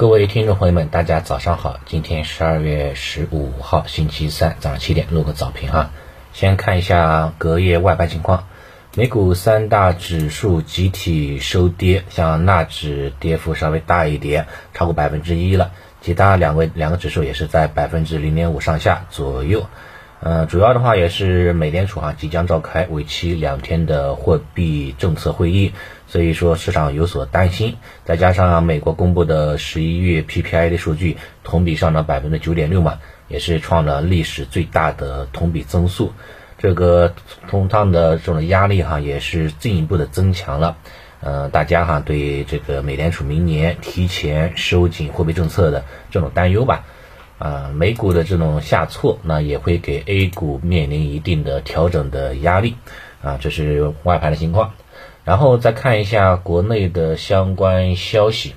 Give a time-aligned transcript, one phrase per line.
[0.00, 1.78] 各位听众朋友们，大家早上好。
[1.84, 5.90] 今天十二月十五号，星期三，早上七点录个早评啊。
[6.32, 8.44] 先看一下隔夜外盘情况，
[8.96, 15.70] 美股三大指数集体收跌，像纳指跌幅稍微大一点，超过百分之一了。
[16.00, 19.66] 其他两位两个指数也是在百分之零点五上下左右。
[20.22, 25.72] 呃，主要的话也是美联储啊即将召开为期两天的货币政策会议，
[26.06, 27.76] 所以说市场有所担心。
[28.04, 32.98] 再加上美国公布的十一月 PPI 的数据同比上涨百分之九点六嘛，
[33.28, 36.12] 也是创了历史最大的同比增速，
[36.58, 37.14] 这个
[37.48, 40.76] 通胀的这种压力哈也是进一步的增强了。
[41.20, 46.84] 呃，大家哈对这个美联储明年提前收紧货币政策的这种担忧吧。
[47.40, 52.74] 啊，美股的这种下挫，那也会给 A 股面临一定的调整的压力，
[53.22, 54.74] 啊，这是外盘的情况。
[55.24, 58.52] 然后再看一下国内的相关消息，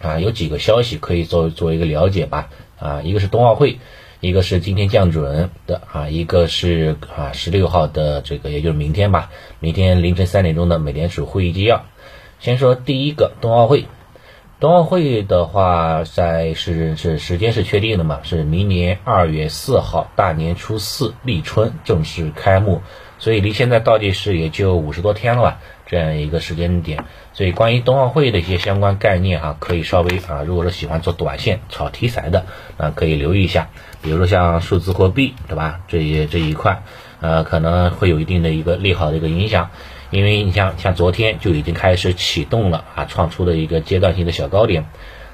[0.00, 2.48] 啊，有几个消息可以做做一个了解吧，
[2.80, 3.78] 啊，一个是冬奥会，
[4.18, 11.84] 一个是今天降准的，啊，一个是啊十六号的这个，也就是明天吧，明天凌晨三点钟的美联储会议纪要。
[12.40, 13.84] 先说第一个冬奥会。
[14.60, 18.20] 冬奥会的话，在是是时间是确定的嘛？
[18.24, 22.82] 是明年二月四号大年初四立春正式开幕，
[23.18, 27.06] 所以离现在倒计时也就五十多天了吧，这样一个时间点。
[27.32, 32.44] 所以关于冬奥会的一些相关概念哈，可以稍微啊，如果说喜欢做短线炒题材的，
[32.76, 33.70] 那可以留意一下。
[34.02, 35.80] 比如说像数字货币，对吧？
[35.88, 36.82] 这一这一块，
[37.22, 39.70] 呃，可能会有一定的一个利好的一个影响。
[40.10, 44.84] 因为你像像昨天就已经开始启动了啊，创出的一个阶段性的小高点。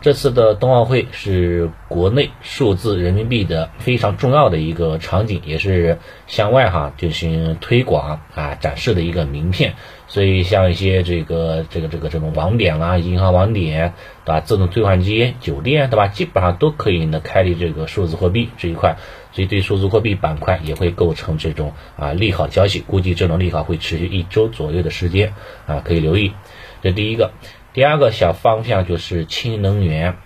[0.00, 9.74] 这次的冬奥会是国内数字人民币的非常重要的一个场景，也是向外哈进行推广啊展示的一个名片。
[10.06, 13.92] 所以像一些这个这个这个这种网点啊，银行网点
[14.24, 18.96] 对吧，自动兑换机、酒店对吧，基本上都可以呢开立这个数字货币这一块。
[19.32, 25.34] 所以对数字货币板块也会构成这种啊利好消息，估计这种利好会持续一周左右的时间
[25.66, 26.32] 啊，可以留意。
[26.82, 27.32] 这第一个。
[27.72, 30.16] 第二个小方向就是氢能源，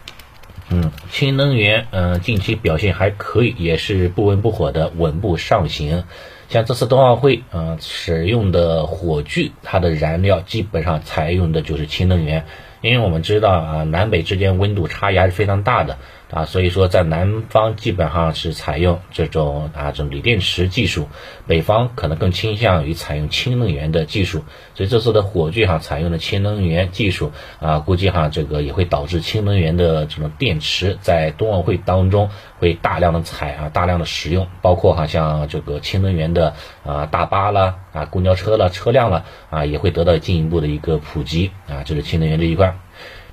[0.71, 6.05] 嗯，氢能源，嗯，近期表现还可以，也是不温不火的稳步上行。
[6.49, 12.47] 像这次冬奥会，嗯，使用的火炬，它的燃料基本上采用的就是氢能源，
[12.81, 15.99] 因为我们知道啊，南北之间温度差异还是非常大的。
[16.35, 21.09] 啊，所以说在南方基本上是采用这种啊这种锂电池技术，
[21.47, 24.43] 北方可能更倾向于采用氢能源的技术。
[24.75, 27.31] 所以这次的火炬哈采用了氢能源技术
[27.61, 42.77] 啊，估计哈这个也会导致氢能源的这种电池在冬奥会当中会大量的采啊大量的使用，包括哈像这个氢能源的啊大巴啦啊公交车了车辆了啊也会得到进一步的一个普及啊，这是氢能源这一块。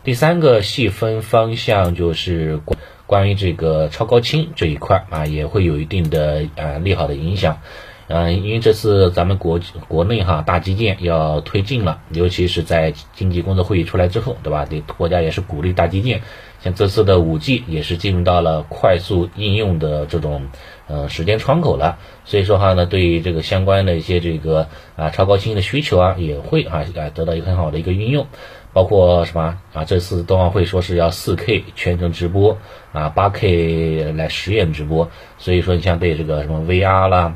[0.03, 7.59] 第三个细分方向就是关关于这个超高清这一块啊，也会有一定的啊利好的影响。
[8.07, 14.65] 嗯，因为这次咱们国国内哈大基建要推进了，尤其是在经济工作会议出来之后，对吧？
[14.65, 16.21] 对国家也是鼓励大基建。
[16.61, 20.47] 像这次的五 G 也是进入到了快速应用的这种
[20.87, 28.27] 呃时间窗口了，所以说哈呢，对于这个相关的一些这个啊超高清的需求啊，也会啊啊得到一个很好的一个运用，
[28.73, 32.57] 包括什么啊这次冬奥会说是要四 K 全程直播
[32.93, 37.35] 啊八 K 来实验直播，所以说你像对这个什么 VR 啦。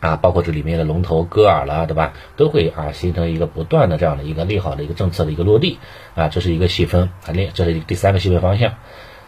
[0.00, 2.14] 啊，包括这里面的龙头歌尔啦，对吧？
[2.34, 5.78] 都会啊形成一个不断的这样的一个利好的一个政策的一个落地
[6.16, 8.74] 啊，这是一个细分啊，另这是第三个细分方向。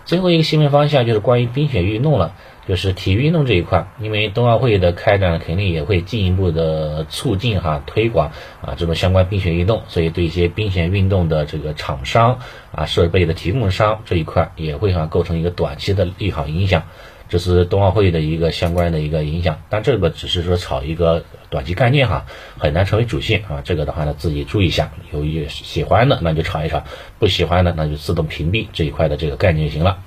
[0.04, 2.34] 最后一个细分方向就是关于冰雪运动了，
[2.66, 8.32] 就是体育运动这一块，因为冬奥会的开展肯定也会进一步的促进哈推广
[8.62, 12.40] 啊这种相关冰雪运动，所以对一些冰雪运动的这个厂商
[12.72, 16.84] 啊设备的提供商这一块也会哈构成一个短期的利好影响。
[17.26, 22.26] 这是冬奥会的一个相关的一个影响，但这个只是说炒一个短期概念哈，
[22.58, 23.62] 很难成为主线啊。
[23.64, 26.84] 这个的话呢，自己注意一下，有喜欢的那就炒一炒，
[27.18, 29.98] 不喜欢的那就自动屏蔽这一块的这个概念就行了。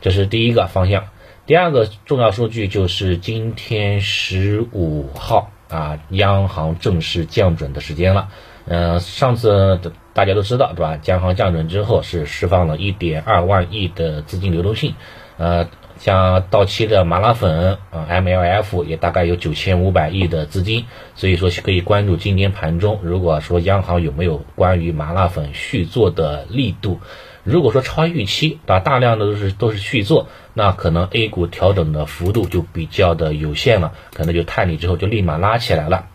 [0.00, 1.04] 这是第一个方向。
[1.46, 8.28] 第二个重要数据就是今天十五号啊，央行正式降准的时间了。
[8.66, 9.80] 嗯，上次
[10.12, 10.98] 大家都知道对吧？
[11.04, 14.94] 央行降准之后是释放了一点二万亿的资金流动性，
[15.38, 15.68] 呃。
[15.98, 20.84] 像到期的麻辣粉啊，MLF 也大概有九千五百亿的资金，
[21.14, 23.00] 所以说可以关注今天盘中。
[23.02, 27.00] 如果说央行有没有关于麻辣粉续做的力度，
[27.46, 36.06] 如果说超预期，把大量的都是都是续做，那可能 A 股调整的幅度就比较的有限了，可能就探底之后就立马拉起来了。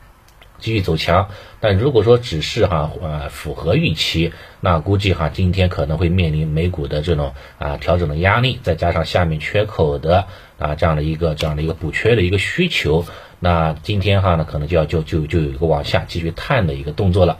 [0.59, 1.29] 继续走强。
[1.59, 10.25] 但如果说只是哈呃符合预期，那估计哈今天可能会面临美股的这种啊调整的压力，再加上下面缺口的
[10.59, 13.05] 啊这样的一个这样的一个补缺的一个需求，
[13.39, 17.39] 那今天哈呢可能就要就就就有一个往下继续探的一个动作了。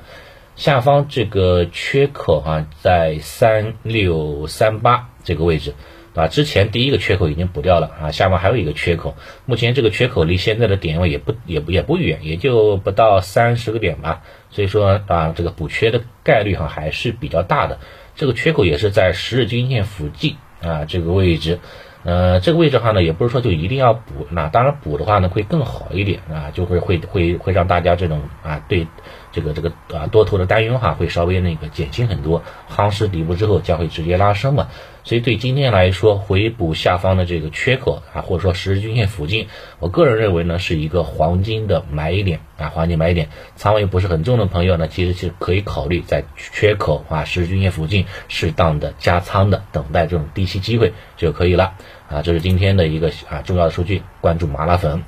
[0.56, 5.74] 下方这个缺口哈在三六三八这个位置。
[6.14, 9.16] 啊，之前第一个缺口已经补掉了啊，下方还有一个缺口，
[9.46, 17.80] 目前这个缺口离现在的点位也不也不也不远，也就不到三十个点吧，所以说啊，这个补缺的概率哈还是比较大的，
[18.16, 21.60] 这个缺口也是在十日均线附近啊这个位置，
[22.04, 28.86] 呃，这个位置的话呢也不是说就一定要补，那当然补的话呢会更好一点啊，就会会会会让大家这种啊对。
[29.32, 34.68] 这个这个啊多头的担忧哈会稍微那个减轻很多，夯实底部之后将会直接拉升嘛，
[35.04, 39.48] 所以对今天来说回补下方的这个缺口啊或者说十日均线附近，
[39.80, 51.74] 我个人认为呢是一个黄金的买点啊黄金买点，仓位不是很重的朋友呢其实是可以考虑在缺口啊十日均线附近适当的加仓的，等待这种低吸机会就可以了。
[52.10, 55.04] 啊这是今天的一个啊重要的数据，关注麻辣粉。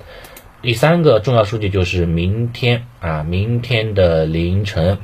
[0.63, 4.99] 第三个重要数据就是明天啊，明天的凌晨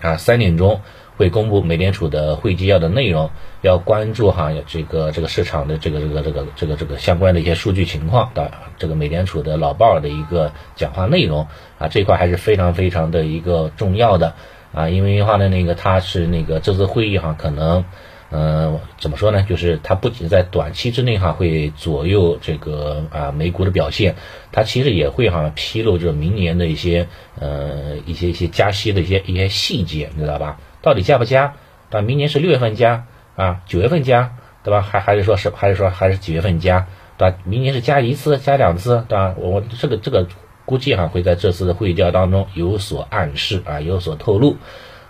[0.00, 0.80] 啊三点钟
[1.16, 3.30] 会公布美联储的会纪要的内容，
[3.62, 11.46] 要关注哈这个这个市场的这个这个这个这个这个相关的一些数据情况的这个美联储的老鲍尔的一个讲话内容
[11.78, 14.34] 啊这块还是非常非常的一个重要的
[14.74, 17.84] 啊，因为的话呢那个它是那个这次会议哈可能。
[18.32, 19.42] 嗯，怎么说呢？
[19.42, 24.14] 就是它不仅在短期之内哈会左右这个啊美股的表现，
[24.52, 27.08] 它其实也会哈披露就是明年的一些
[27.40, 30.58] 呃一些一些加息的一些一些细节，你知道吧？
[30.80, 31.54] 到底加不加？
[31.90, 32.06] 对吧？
[32.06, 34.80] 明年是六月份加啊，九月份加，对吧？
[34.80, 36.86] 还还是说是还是说还是几月份加，
[37.18, 37.36] 对吧？
[37.44, 39.34] 明年是加一次加两次，对吧？
[39.36, 40.28] 我这个这个
[40.64, 44.56] 估计哈会在这次的会议调当中有所暗示啊，有所透露。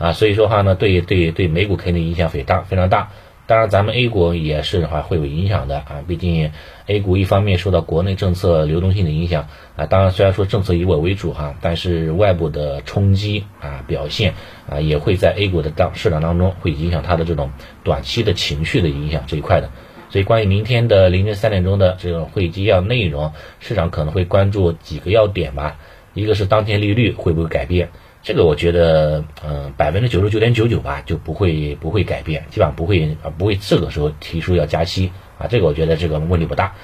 [0.00, 3.11] 啊，所以说话呢，对对对，美股肯定影响非常非常大。
[3.47, 6.05] 当然，咱们 A 股也是的话会有影响的啊。
[6.06, 6.52] 毕竟
[6.87, 14.35] A 股一方面受到国内政策流动性的影响啊，当然虽然说政策以我为主哈，但是外部的冲击啊表现
[14.69, 17.50] 啊也会在 A 股的当市场当中会影响它的这种
[17.82, 19.69] 短期的情绪的影响这一块的。
[20.11, 25.76] 所以关于明天的凌晨三点钟的这种会议纪要内容，市场可能会关注几个要点吧。
[26.14, 27.91] 一个是当前利率会不会改变。
[28.22, 36.75] 这个我觉得，嗯，百分之九十九点九九吧，就不会不会改变，基本上不会啊，不会这个时候提出要加息啊，这个我觉得这个问题不大。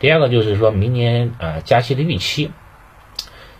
[0.00, 2.50] 第二个就是说明年啊加息的预期，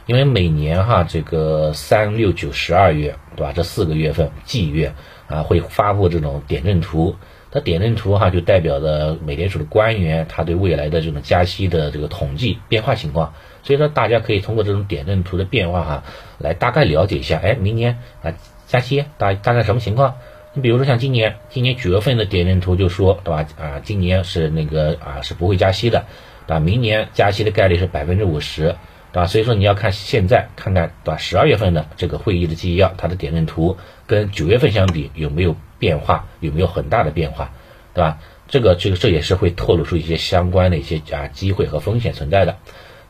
[0.06, 4.94] 因为每年哈这个三六九十二月对吧，这四个月份季月
[5.28, 7.16] 啊会发布这种点阵图。
[7.48, 13.32] 它点阵图哈就代表着美联储的官员他对未来的这种加息的这个统计变化情况，
[13.66, 16.04] 所以说大家可以通过这种点阵图的变化哈，
[16.38, 18.32] 来大概了解一下，哎，明年啊
[18.68, 20.14] 加息大大概什么情况？
[20.54, 23.46] 你比如说像今年，今年九月份的点阵图就说对吧？
[23.58, 26.06] 啊，今年是那个啊是不会加息的，
[26.46, 26.60] 对吧？
[26.60, 28.76] 明年加息的概率是百分之五十，
[29.12, 29.26] 对吧？
[29.26, 31.16] 所以说你要看现在看看对吧？
[31.19, 33.76] 十二月份的这个会议的纪要，它的点阵图
[34.06, 35.54] 跟九月份相比有没有？
[35.78, 37.50] 变化有没有很大的变化，
[37.92, 38.19] 对吧？
[38.48, 42.56] 这个这个这也是会透露出一些相关的一些啊机会和风险存在的。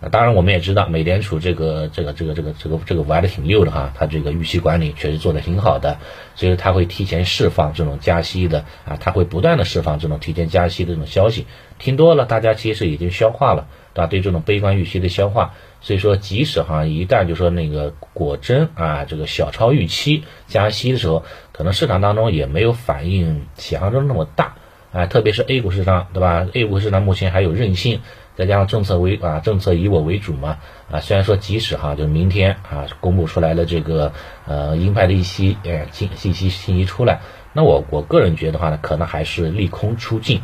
[0.01, 5.99] 那当然我们也知道，美联储这个这个这个这个这个这个玩的挺溜的哈，它这个预期管理确实做的挺好的，
[6.35, 11.47] 所以它会提前释放这种加息的啊，它会不断的释放这种提前加息的这种消息，
[11.79, 14.07] 听多了大家其实已经消化了，对吧？
[14.07, 15.55] 对这种悲观预期的消化。
[15.81, 24.57] 所以说，即使哈一旦就说那个果真啊这个小超预期加息的时候，可能市场当中也没有反应想象中那么大
[24.93, 28.01] 啊，特别是 A 股市场对吧？A 股市场目前还有韧性，
[28.37, 30.59] 再加上政策为啊政策以我为主嘛
[30.91, 34.13] 啊，虽然说即使哈就明天啊公布出来了这个
[34.47, 37.21] 呃鹰派的一些呃信信息信息出来，
[37.53, 40.43] 那我我个人觉得话呢，可能还是利空出尽，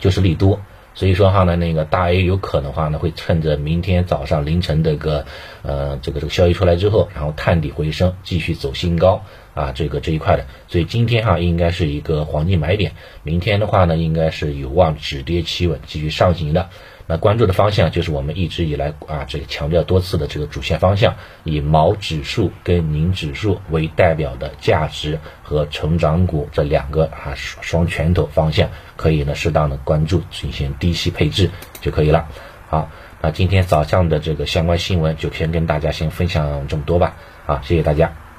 [0.00, 0.60] 就是利多。
[0.92, 5.24] 所以说哈呢，那个大 A 有可能话呢，会趁着明天早上凌晨这个，
[5.62, 9.22] 呃，这个这个消息出来之后，然后探底回升，继续走新高
[9.54, 10.46] 啊，这个这一块的。
[10.66, 16.70] 所以今天哈应该是一个黄金买点，明天的话呢，应该是有望止跌企稳，继续上行的。
[17.10, 31.50] 那关注的方向就是我们一直以来啊，这个强调多次的这个主线方向，以毛指数跟宁指数为代表的价值和成长股这两个啊双拳头方向，可以呢适当的关注，进行低息配置
[31.80, 32.28] 就可以了。
[32.68, 32.88] 好，
[33.20, 37.16] 那今天早上的这个相关新闻就先跟大家先分享这么多吧。
[37.44, 38.29] 好，谢谢大家。